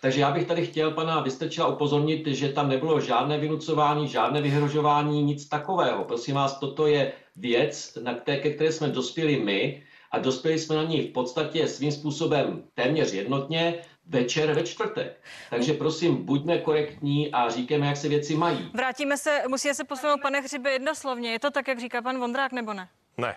[0.00, 5.22] Takže já bych tady chtěl pana Vystrčila upozornit, že tam nebylo žádné vynucování, žádné vyhrožování,
[5.22, 6.04] nic takového.
[6.04, 10.76] Prosím vás, toto je věc, na které, ke které jsme dospěli my a dospěli jsme
[10.76, 13.74] na ní v podstatě svým způsobem téměř jednotně
[14.06, 15.20] večer ve čtvrtek.
[15.50, 18.70] Takže prosím, buďme korektní a říkáme, jak se věci mají.
[18.74, 21.30] Vrátíme se, musí se posunout, pane Hřibe, jednoslovně.
[21.32, 22.88] Je to tak, jak říká pan Vondrák, nebo ne?
[23.16, 23.36] Ne.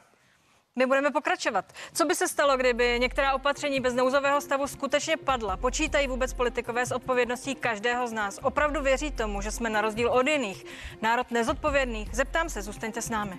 [0.76, 1.74] My budeme pokračovat.
[1.94, 5.58] Co by se stalo, kdyby některá opatření bez nouzového stavu skutečně padla?
[5.58, 8.40] Počítají vůbec politikové s odpovědností každého z nás?
[8.44, 10.66] Opravdu věří tomu, že jsme na rozdíl od jiných
[11.02, 12.16] národ nezodpovědných?
[12.16, 13.38] Zeptám se, zůstaňte s námi.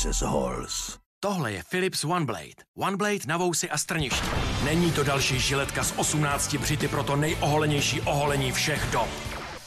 [0.00, 0.98] Z Halls.
[1.22, 2.64] Tohle je Philips OneBlade.
[2.76, 4.26] OneBlade na vousy a strništi.
[4.64, 9.08] Není to další žiletka s 18 břity pro to nejoholenější oholení všech dob.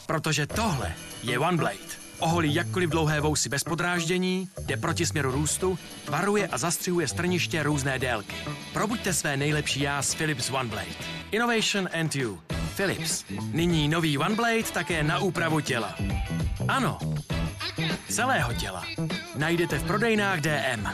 [0.06, 0.92] Protože tohle
[1.22, 1.94] je OneBlade.
[2.18, 7.98] Oholí jakkoliv dlouhé vousy bez podráždění, jde proti směru růstu, varuje a zastřihuje strniště různé
[7.98, 8.36] délky.
[8.72, 10.94] Probuďte své nejlepší já s Philips OneBlade.
[11.30, 12.40] Innovation and you.
[12.76, 13.24] Philips.
[13.52, 15.94] Nyní nový OneBlade také na úpravu těla.
[16.68, 16.98] Ano,
[18.08, 18.84] celého těla.
[19.36, 20.88] Najdete v prodejnách DM.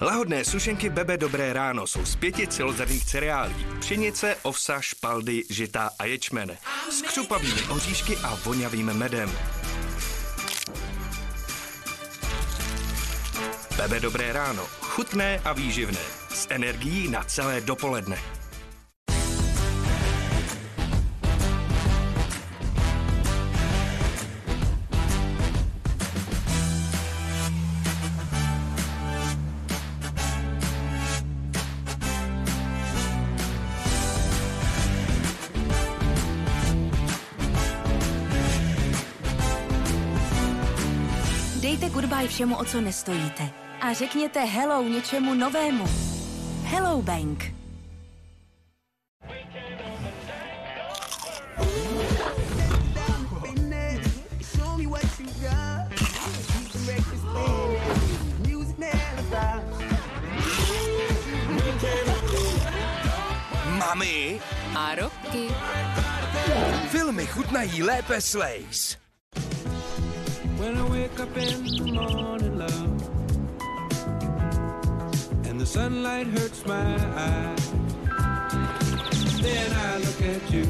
[0.00, 3.66] Lahodné sušenky Bebe Dobré ráno jsou z pěti celozrnných cereálí.
[3.80, 6.56] Pšenice, ovsa, špaldy, žita a ječmen.
[6.90, 9.32] S křupavými oříšky a vonavým medem.
[13.76, 14.62] Bebe Dobré ráno.
[14.80, 16.00] Chutné a výživné.
[16.28, 18.35] S energií na celé dopoledne.
[42.16, 43.50] goodbye všemu, o co nestojíte.
[43.80, 45.84] A řekněte hello něčemu novému.
[46.64, 47.52] Hello Bank.
[63.78, 64.40] Mami!
[64.74, 65.48] A roky.
[66.88, 68.34] Filmy chutnají lépe s
[70.66, 73.02] When I wake up in the morning, love,
[75.48, 77.70] and the sunlight hurts my eyes,
[79.42, 80.64] then I look at you,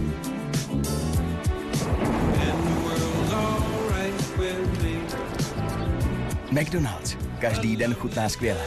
[2.44, 5.00] and the world's alright with me.
[6.52, 7.16] McDonald's.
[7.40, 8.66] Každý den chutná skvěle.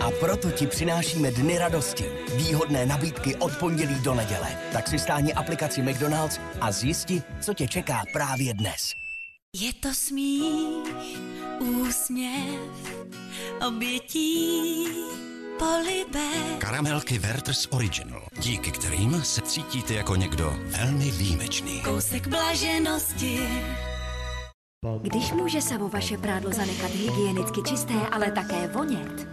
[0.00, 2.04] A proto ti přinášíme dny radosti.
[2.36, 4.48] Výhodné nabídky od pondělí do neděle.
[4.72, 9.05] Tak si stáhni aplikaci McDonald's a zjisti, co tě čeká právě dnes.
[9.60, 11.18] Je to smích,
[11.58, 12.94] úsměv,
[13.68, 14.88] obětí,
[15.58, 16.58] polibek.
[16.58, 21.80] Karamelky Werther's Original, díky kterým se cítíte jako někdo velmi výjimečný.
[21.80, 23.48] Kousek blaženosti.
[25.02, 29.28] Když může Savo vaše prádlo zanechat hygienicky čisté, ale také vonět,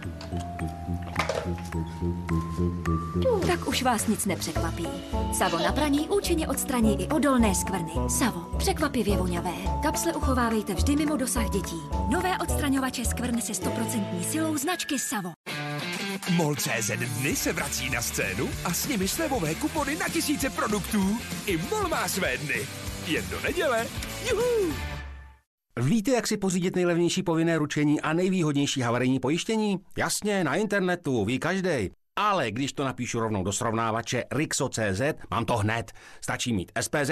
[3.46, 4.86] tak už vás nic nepřekvapí.
[5.38, 7.92] Savo na praní účinně odstraní i odolné skvrny.
[8.08, 9.54] Savo, překvapivě voňavé.
[9.82, 11.82] Kapsle uchovávejte vždy mimo dosah dětí.
[12.08, 15.32] Nové odstraňovače skvrn se 100% silou značky Savo.
[16.30, 21.18] MOL.cz dny se vrací na scénu a s nimi slevové kupony na tisíce produktů.
[21.46, 22.66] I MOL má své dny.
[23.06, 23.86] Jen do neděle.
[24.30, 24.93] Juhu!
[25.80, 29.78] Víte, jak si pořídit nejlevnější povinné ručení a nejvýhodnější havarijní pojištění?
[29.98, 31.90] Jasně, na internetu, ví každý.
[32.16, 35.92] Ale když to napíšu rovnou do srovnávače Rixo.cz, mám to hned.
[36.20, 37.10] Stačí mít SPZ,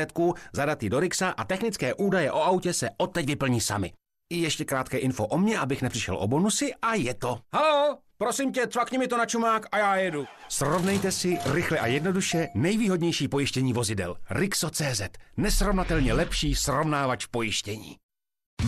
[0.53, 3.93] zadat ji do Rixa a technické údaje o autě se odteď vyplní sami.
[4.33, 7.39] I ještě krátké info o mně, abych nepřišel o bonusy a je to.
[7.55, 10.25] Halo, prosím tě, cvakni mi to na čumák a já jedu.
[10.49, 14.17] Srovnejte si rychle a jednoduše nejvýhodnější pojištění vozidel.
[14.31, 15.03] Rixo.cz,
[15.37, 17.97] nesrovnatelně lepší srovnávač pojištění.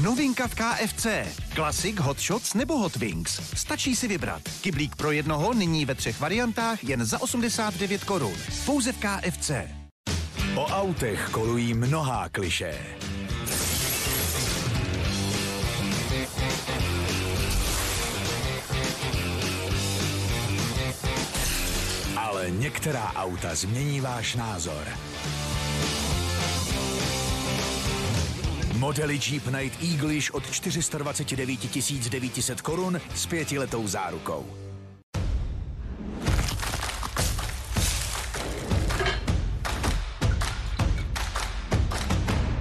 [0.02, 1.06] Novinka v KFC.
[1.54, 3.40] Classic, Hot Shots nebo Hot Wings.
[3.54, 4.42] Stačí si vybrat.
[4.60, 8.32] Kyblík pro jednoho nyní ve třech variantách jen za 89 korun.
[8.66, 9.50] Pouze v KFC.
[10.54, 12.78] O autech kolují mnohá kliše.
[22.16, 24.86] Ale některá auta změní váš názor.
[28.84, 34.46] Modely Jeep Night Eaglish od 429 900 korun s pětiletou zárukou.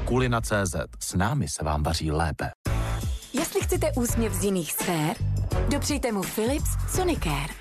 [0.06, 0.76] Kulina.cz.
[1.00, 2.52] S námi se vám vaří lépe.
[3.34, 5.16] Jestli chcete úsměv z jiných sfér,
[5.70, 7.54] dopřejte mu Philips Sonicare.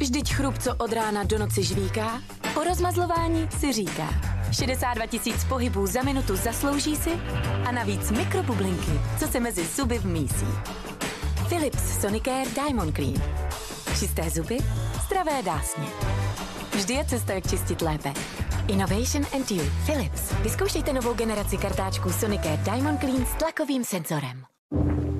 [0.00, 2.22] Vždyť chrup, co od rána do noci žvíká,
[2.54, 4.35] po rozmazlování si říká.
[4.50, 7.10] 62 tisíc pohybů za minutu zaslouží si
[7.68, 10.46] a navíc mikrobublinky, co se mezi zuby vmísí.
[11.48, 13.22] Philips Sonicare Diamond Cream.
[13.98, 14.58] Čisté zuby,
[15.06, 15.86] zdravé dásně.
[16.76, 18.12] Vždy je cesta, jak čistit lépe.
[18.68, 19.62] Innovation and you.
[19.86, 20.32] Philips.
[20.42, 24.44] Vyzkoušejte novou generaci kartáčků Sonicare Diamond Clean s tlakovým senzorem.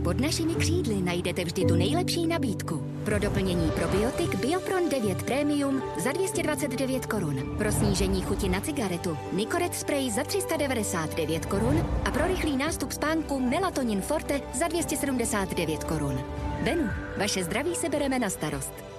[0.07, 2.83] Pod našimi křídly najdete vždy tu nejlepší nabídku.
[3.05, 7.55] Pro doplnění probiotik Biopron 9 Premium za 229 korun.
[7.59, 11.87] Pro snížení chuti na cigaretu Nicoret Spray za 399 korun.
[12.05, 16.21] A pro rychlý nástup spánku Melatonin Forte za 279 korun.
[16.65, 18.96] Benu, vaše zdraví se bereme na starost.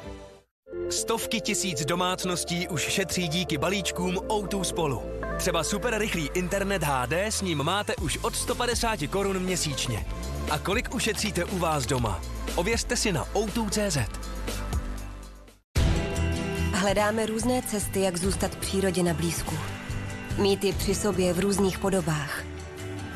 [0.90, 5.02] Stovky tisíc domácností už šetří díky balíčkům O2 Spolu.
[5.38, 10.06] Třeba super rychlý internet HD s ním máte už od 150 korun měsíčně.
[10.50, 12.22] A kolik ušetříte u vás doma?
[12.56, 13.98] Ověřte si na o2.cz.
[16.74, 19.56] Hledáme různé cesty, jak zůstat přírodě na blízku.
[20.38, 22.44] Mít ji při sobě v různých podobách.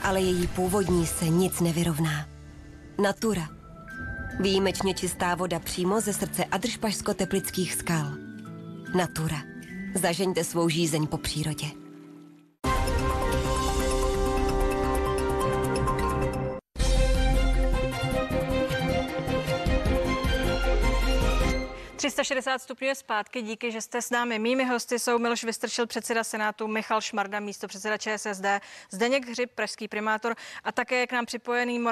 [0.03, 2.27] Ale její původní se nic nevyrovná.
[3.01, 3.60] Natura.
[4.41, 8.11] Výjimečně čistá voda přímo ze srdce Adršpašsko-teplických skal.
[8.95, 9.37] Natura.
[9.95, 11.80] Zažeňte svou žízeň po přírodě.
[22.01, 23.41] 360 stupňů je zpátky.
[23.41, 24.39] Díky, že jste s námi.
[24.39, 28.45] Mými hosty jsou Miloš Vystrčil, předseda Senátu, Michal Šmarda, místo předseda ČSSD,
[28.89, 31.85] Zdeněk Hřib, pražský primátor a také k nám připojený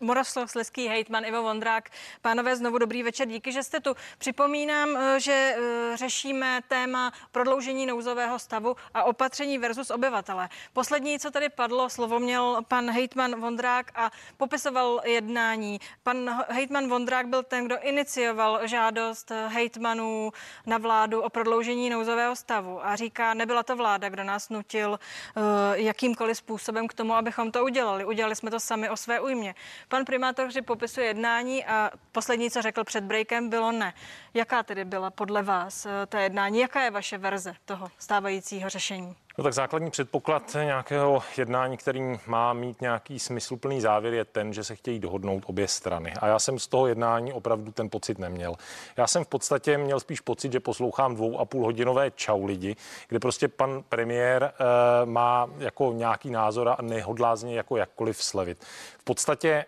[0.00, 1.90] Moravskoslezský hejtman Ivo Vondrák.
[2.22, 3.28] Pánové, znovu dobrý večer.
[3.28, 3.94] Díky, že jste tu.
[4.18, 10.48] Připomínám, eh, že eh, řešíme téma prodloužení nouzového stavu a opatření versus obyvatele.
[10.72, 15.80] Poslední, co tady padlo, slovo měl pan hejtman Vondrák a popisoval jednání.
[16.02, 20.32] Pan hejtman Vondrák byl ten, kdo inicioval žádost hejtmanů
[20.66, 25.42] na vládu o prodloužení nouzového stavu a říká, nebyla to vláda, kdo nás nutil uh,
[25.72, 28.04] jakýmkoliv způsobem k tomu, abychom to udělali.
[28.04, 29.54] Udělali jsme to sami o své újmě.
[29.88, 33.94] Pan primátor vždy popisuje jednání a poslední, co řekl před breakem, bylo ne.
[34.34, 36.58] Jaká tedy byla podle vás uh, ta jednání?
[36.58, 39.16] Jaká je vaše verze toho stávajícího řešení?
[39.38, 44.64] No tak základní předpoklad nějakého jednání, který má mít nějaký smysluplný závěr, je ten, že
[44.64, 46.12] se chtějí dohodnout obě strany.
[46.20, 48.54] A já jsem z toho jednání opravdu ten pocit neměl.
[48.96, 52.76] Já jsem v podstatě měl spíš pocit, že poslouchám dvou a půl hodinové čau lidi,
[53.08, 58.22] kde prostě pan premiér e, má jako nějaký názor a nehodlá z něj jako jakkoliv
[58.22, 58.64] slevit.
[59.02, 59.66] V podstatě e,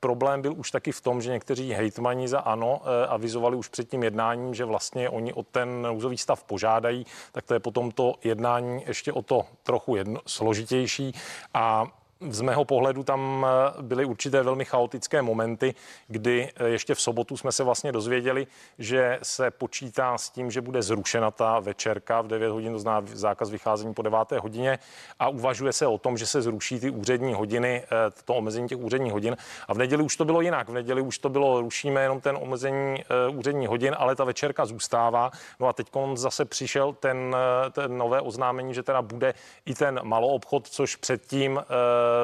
[0.00, 3.88] problém byl už taky v tom, že někteří hejtmani za ANO e, avizovali už před
[3.88, 8.14] tím jednáním, že vlastně oni o ten nouzový stav požádají, tak to je potom to
[8.24, 11.14] jednání ještě o to trochu jedno, složitější.
[11.54, 11.86] A
[12.20, 15.74] z mého pohledu tam eh, byly určité velmi chaotické momenty,
[16.08, 18.46] kdy eh, ještě v sobotu jsme se vlastně dozvěděli,
[18.78, 23.02] že se počítá s tím, že bude zrušena ta večerka v 9 hodin, to zná
[23.04, 24.18] zákaz vycházení po 9.
[24.42, 24.78] hodině
[25.18, 28.78] a uvažuje se o tom, že se zruší ty úřední hodiny, eh, to omezení těch
[28.78, 29.36] úředních hodin.
[29.68, 30.68] A v neděli už to bylo jinak.
[30.68, 35.30] V neděli už to bylo, rušíme jenom ten omezení úřední hodin, ale ta večerka zůstává.
[35.60, 37.36] No a teď zase přišel ten,
[37.72, 39.34] ten nové oznámení, že teda bude
[39.66, 41.60] i ten maloobchod, což předtím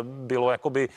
[0.02, 0.88] bylo jakoby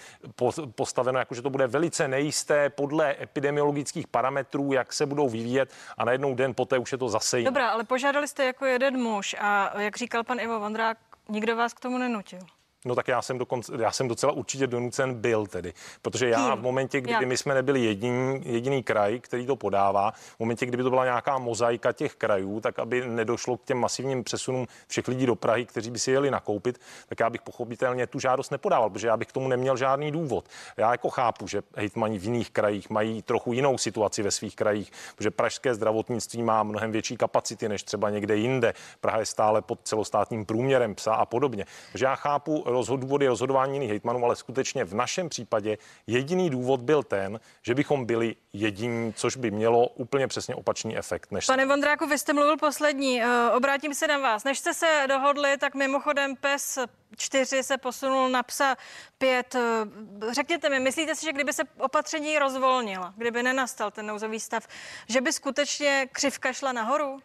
[0.75, 6.05] postaveno jako, že to bude velice nejisté podle epidemiologických parametrů, jak se budou vyvíjet a
[6.05, 7.53] najednou den poté už je to zase jinak.
[7.53, 10.97] Dobrá, ale požádali jste jako jeden muž a jak říkal pan Ivo Vondrák,
[11.29, 12.39] nikdo vás k tomu nenutil.
[12.85, 16.61] No tak já jsem, dokonce, já jsem docela určitě donucen byl tedy, protože já v
[16.61, 20.89] momentě, kdyby my jsme nebyli jediný, jediný kraj, který to podává, v momentě, kdyby to
[20.89, 25.35] byla nějaká mozaika těch krajů, tak aby nedošlo k těm masivním přesunům všech lidí do
[25.35, 29.17] Prahy, kteří by si jeli nakoupit, tak já bych pochopitelně tu žádost nepodával, protože já
[29.17, 30.45] bych k tomu neměl žádný důvod.
[30.77, 34.91] Já jako chápu, že hejtmani v jiných krajích mají trochu jinou situaci ve svých krajích,
[35.15, 38.73] protože pražské zdravotnictví má mnohem větší kapacity než třeba někde jinde.
[39.01, 41.65] Praha je stále pod celostátním průměrem psa a podobně.
[41.91, 46.81] Takže já chápu rozhod, důvody rozhodování jiných hejtmanů, ale skutečně v našem případě jediný důvod
[46.81, 51.31] byl ten, že bychom byli jediní, což by mělo úplně přesně opačný efekt.
[51.31, 53.23] Než Pane Vondráku, vy jste mluvil poslední.
[53.23, 54.43] Eh, obrátím se na vás.
[54.43, 56.79] Než jste se dohodli, tak mimochodem PES
[57.17, 58.75] 4 se posunul na psa
[59.17, 59.55] 5.
[59.55, 64.67] Eh, řekněte mi, myslíte si, že kdyby se opatření rozvolnila, kdyby nenastal ten nouzový stav,
[65.09, 67.19] že by skutečně křivka šla nahoru?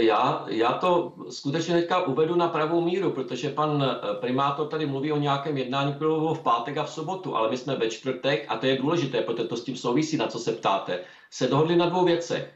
[0.00, 5.12] Já, já to skutečně teďka uvedu na pravou míru, protože pan eh, primátor tady mluví
[5.12, 8.46] o nějakém jednání, které bylo v pátek a v sobotu, ale my jsme ve čtvrtek,
[8.48, 11.76] a to je důležité, protože to s tím souvisí, na co se ptáte, se dohodli
[11.76, 12.54] na dvou věcech.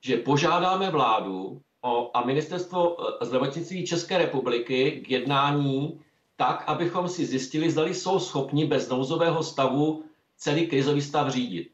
[0.00, 6.00] Že požádáme vládu o, a ministerstvo eh, zdravotnictví České republiky k jednání
[6.36, 10.04] tak, abychom si zjistili, zda jsou schopni bez nouzového stavu
[10.36, 11.70] celý krizový stav řídit.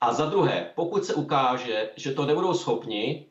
[0.00, 3.26] A za druhé, pokud se ukáže, že to nebudou schopni,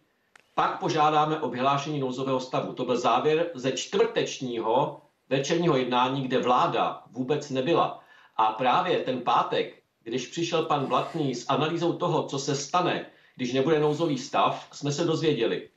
[0.56, 2.74] pak požádáme o vyhlášení nouzového stavu.
[2.74, 8.00] To byl závěr ze čtvrtečního večerního jednání, kde vláda vůbec nebyla.
[8.38, 13.54] A právě ten pátek, když přišel pan Blatný s analýzou toho, co se stane, když
[13.54, 15.70] nebude nouzový stav, jsme se dozvěděli,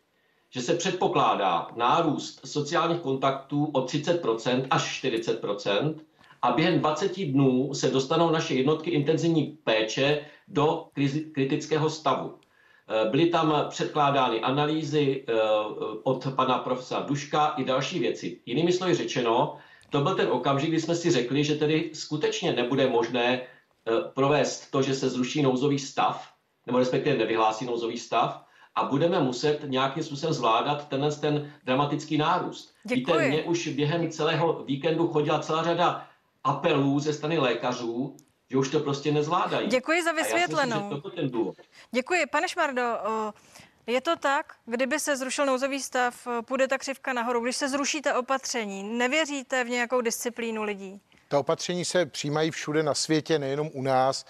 [0.50, 5.94] že se předpokládá nárůst sociálních kontaktů o 30% až 40%
[6.42, 10.88] a během 20 dnů se dostanou naše jednotky intenzivní péče do
[11.32, 12.38] kritického stavu.
[12.88, 15.32] Eh, byly tam předkládány analýzy eh,
[16.02, 18.40] od pana profesora Duška i další věci.
[18.46, 19.56] Jinými slovy řečeno,
[19.90, 24.70] to byl ten okamžik, kdy jsme si řekli, že tedy skutečně nebude možné eh, provést
[24.70, 26.32] to, že se zruší nouzový stav,
[26.66, 28.42] nebo respektive nevyhlásí nouzový stav,
[28.74, 32.74] a budeme muset nějakým způsobem zvládat tenhle ten dramatický nárůst.
[32.84, 33.12] Děkuji.
[33.12, 36.06] Víte, mě už během celého víkendu chodila celá řada
[36.44, 38.16] apelů ze strany lékařů,
[38.50, 39.68] že už to prostě nezvládají.
[39.68, 40.82] Děkuji za vysvětlenou.
[40.82, 41.56] myslím, to ten důvod.
[41.90, 42.26] Děkuji.
[42.26, 42.82] Pane Šmardo,
[43.86, 47.40] je to tak, kdyby se zrušil nouzový stav, půjde ta křivka nahoru.
[47.40, 51.00] Když se zrušíte opatření, nevěříte v nějakou disciplínu lidí?
[51.28, 54.24] Ta opatření se přijímají všude na světě, nejenom u nás.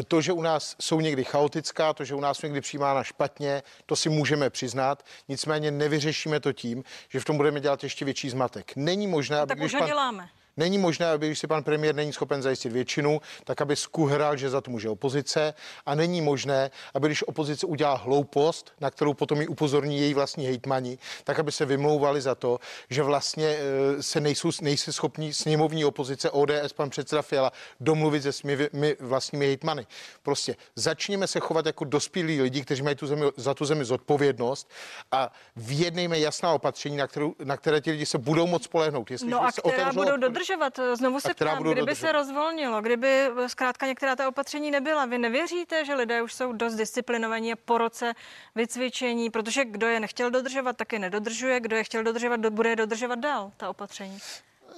[0.00, 3.04] E, to, že u nás jsou někdy chaotická, to, že u nás jsou někdy přijímána
[3.04, 5.04] špatně, to si můžeme přiznat.
[5.28, 8.72] Nicméně nevyřešíme to tím, že v tom budeme dělat ještě větší zmatek.
[8.76, 9.88] Není možné, no, aby tak když už ho pan...
[9.88, 10.28] děláme.
[10.58, 14.50] Není možné, aby když si pan premiér není schopen zajistit většinu, tak aby skuhral, že
[14.50, 15.54] za to může opozice.
[15.86, 20.46] A není možné, aby když opozice udělá hloupost, na kterou potom ji upozorní její vlastní
[20.46, 22.58] hejtmani, tak aby se vymlouvali za to,
[22.90, 28.32] že vlastně e, se nejsou, nejsou schopní sněmovní opozice ODS, pan předseda Fiala, domluvit se
[28.32, 28.68] svými
[29.00, 29.86] vlastními hejtmany.
[30.22, 34.70] Prostě začněme se chovat jako dospělí lidi, kteří mají tu zemi, za tu zemi zodpovědnost
[35.12, 39.10] a vyjednejme jasná opatření, na, kterou, na které ti lidi se budou moc spolehnout.
[39.10, 40.96] Jestli no a která budou dodržovat dodržovat?
[40.96, 42.12] Znovu se ptám, kdyby se dodržovat?
[42.12, 47.52] rozvolnilo, kdyby zkrátka některá ta opatření nebyla, vy nevěříte, že lidé už jsou dost disciplinovaní
[47.52, 48.12] a po roce
[48.54, 52.70] vycvičení, protože kdo je nechtěl dodržovat, tak je nedodržuje, kdo je chtěl dodržovat, do- bude
[52.70, 54.18] je dodržovat dál, ta opatření.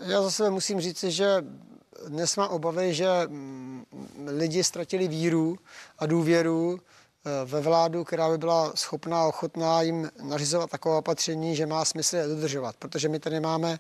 [0.01, 1.45] Já zase musím říct, že
[2.09, 3.85] dnes mám obavy, že mm,
[4.27, 5.57] lidi ztratili víru
[5.99, 11.57] a důvěru eh, ve vládu, která by byla schopná a ochotná jim nařizovat taková opatření,
[11.57, 12.77] že má smysl je dodržovat.
[12.79, 13.79] Protože my tady máme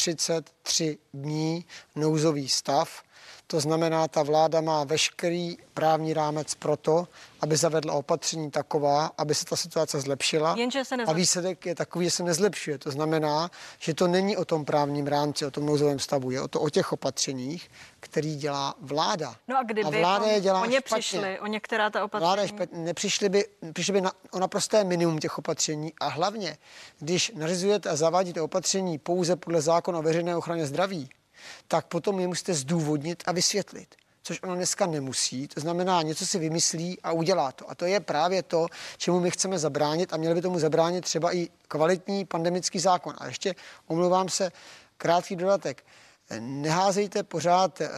[0.00, 3.02] 133 dní nouzový stav,
[3.50, 7.08] to znamená, ta vláda má veškerý právní rámec pro to,
[7.40, 10.54] aby zavedla opatření taková, aby se ta situace zlepšila.
[10.58, 12.78] Jenže se a výsledek je takový, že se nezlepšuje.
[12.78, 16.48] To znamená, že to není o tom právním rámci, o tom nouzovém stavu, je o
[16.48, 17.70] to o těch opatřeních,
[18.00, 19.36] který dělá vláda.
[19.48, 20.98] No a kdyby a vláda je dělá o ně špatně.
[20.98, 22.26] přišli, o některá ta opatření.
[22.26, 26.58] Vláda špatně, nepřišli by, přišli by na, o naprosté minimum těch opatření a hlavně,
[26.98, 31.08] když nařizujete a zavádíte opatření pouze podle zákona o veřejné ochraně zdraví,
[31.68, 33.94] tak potom je musíte zdůvodnit a vysvětlit.
[34.22, 37.70] Což ono dneska nemusí, to znamená, něco si vymyslí a udělá to.
[37.70, 41.36] A to je právě to, čemu my chceme zabránit a měli by tomu zabránit třeba
[41.36, 43.14] i kvalitní pandemický zákon.
[43.18, 43.54] A ještě
[43.86, 44.52] omlouvám se,
[44.96, 45.84] krátký dodatek.
[46.40, 47.88] Neházejte pořád eh,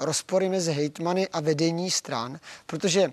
[0.00, 3.12] rozpory mezi hejtmany a vedení stran, protože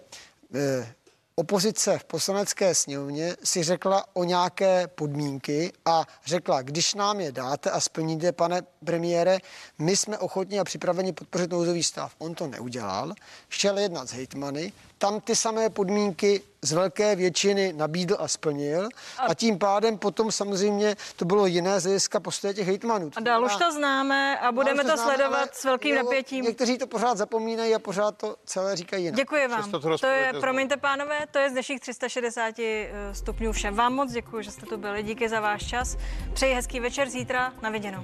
[0.55, 0.93] eh,
[1.41, 7.71] opozice v poslanecké sněmovně si řekla o nějaké podmínky a řekla, když nám je dáte
[7.71, 9.39] a splníte, pane premiére,
[9.79, 12.15] my jsme ochotni a připraveni podpořit nouzový stav.
[12.17, 13.13] On to neudělal,
[13.49, 18.89] šel jednat s hejtmany, tam ty samé podmínky z velké většiny nabídl a splnil
[19.28, 23.12] a tím pádem potom samozřejmě to bylo jiné z hlediska postoje těch hejtmanů.
[23.16, 26.45] A dál už to známe a budeme to sledovat s velkým jo, napětím.
[26.45, 29.18] Někteří to pořád zapomínají a pořád to celé říkají jinak.
[29.18, 29.72] Děkuji vám.
[29.72, 33.72] To To je, promiňte pánové, to je z dnešních 360 eh, stupňů vše.
[33.72, 35.04] Vám moc děkuji, že jste tu byli.
[35.04, 35.97] Díky za váš čas.
[36.34, 37.54] Přeji hezký večer zítra.
[37.62, 38.04] Na viděnou.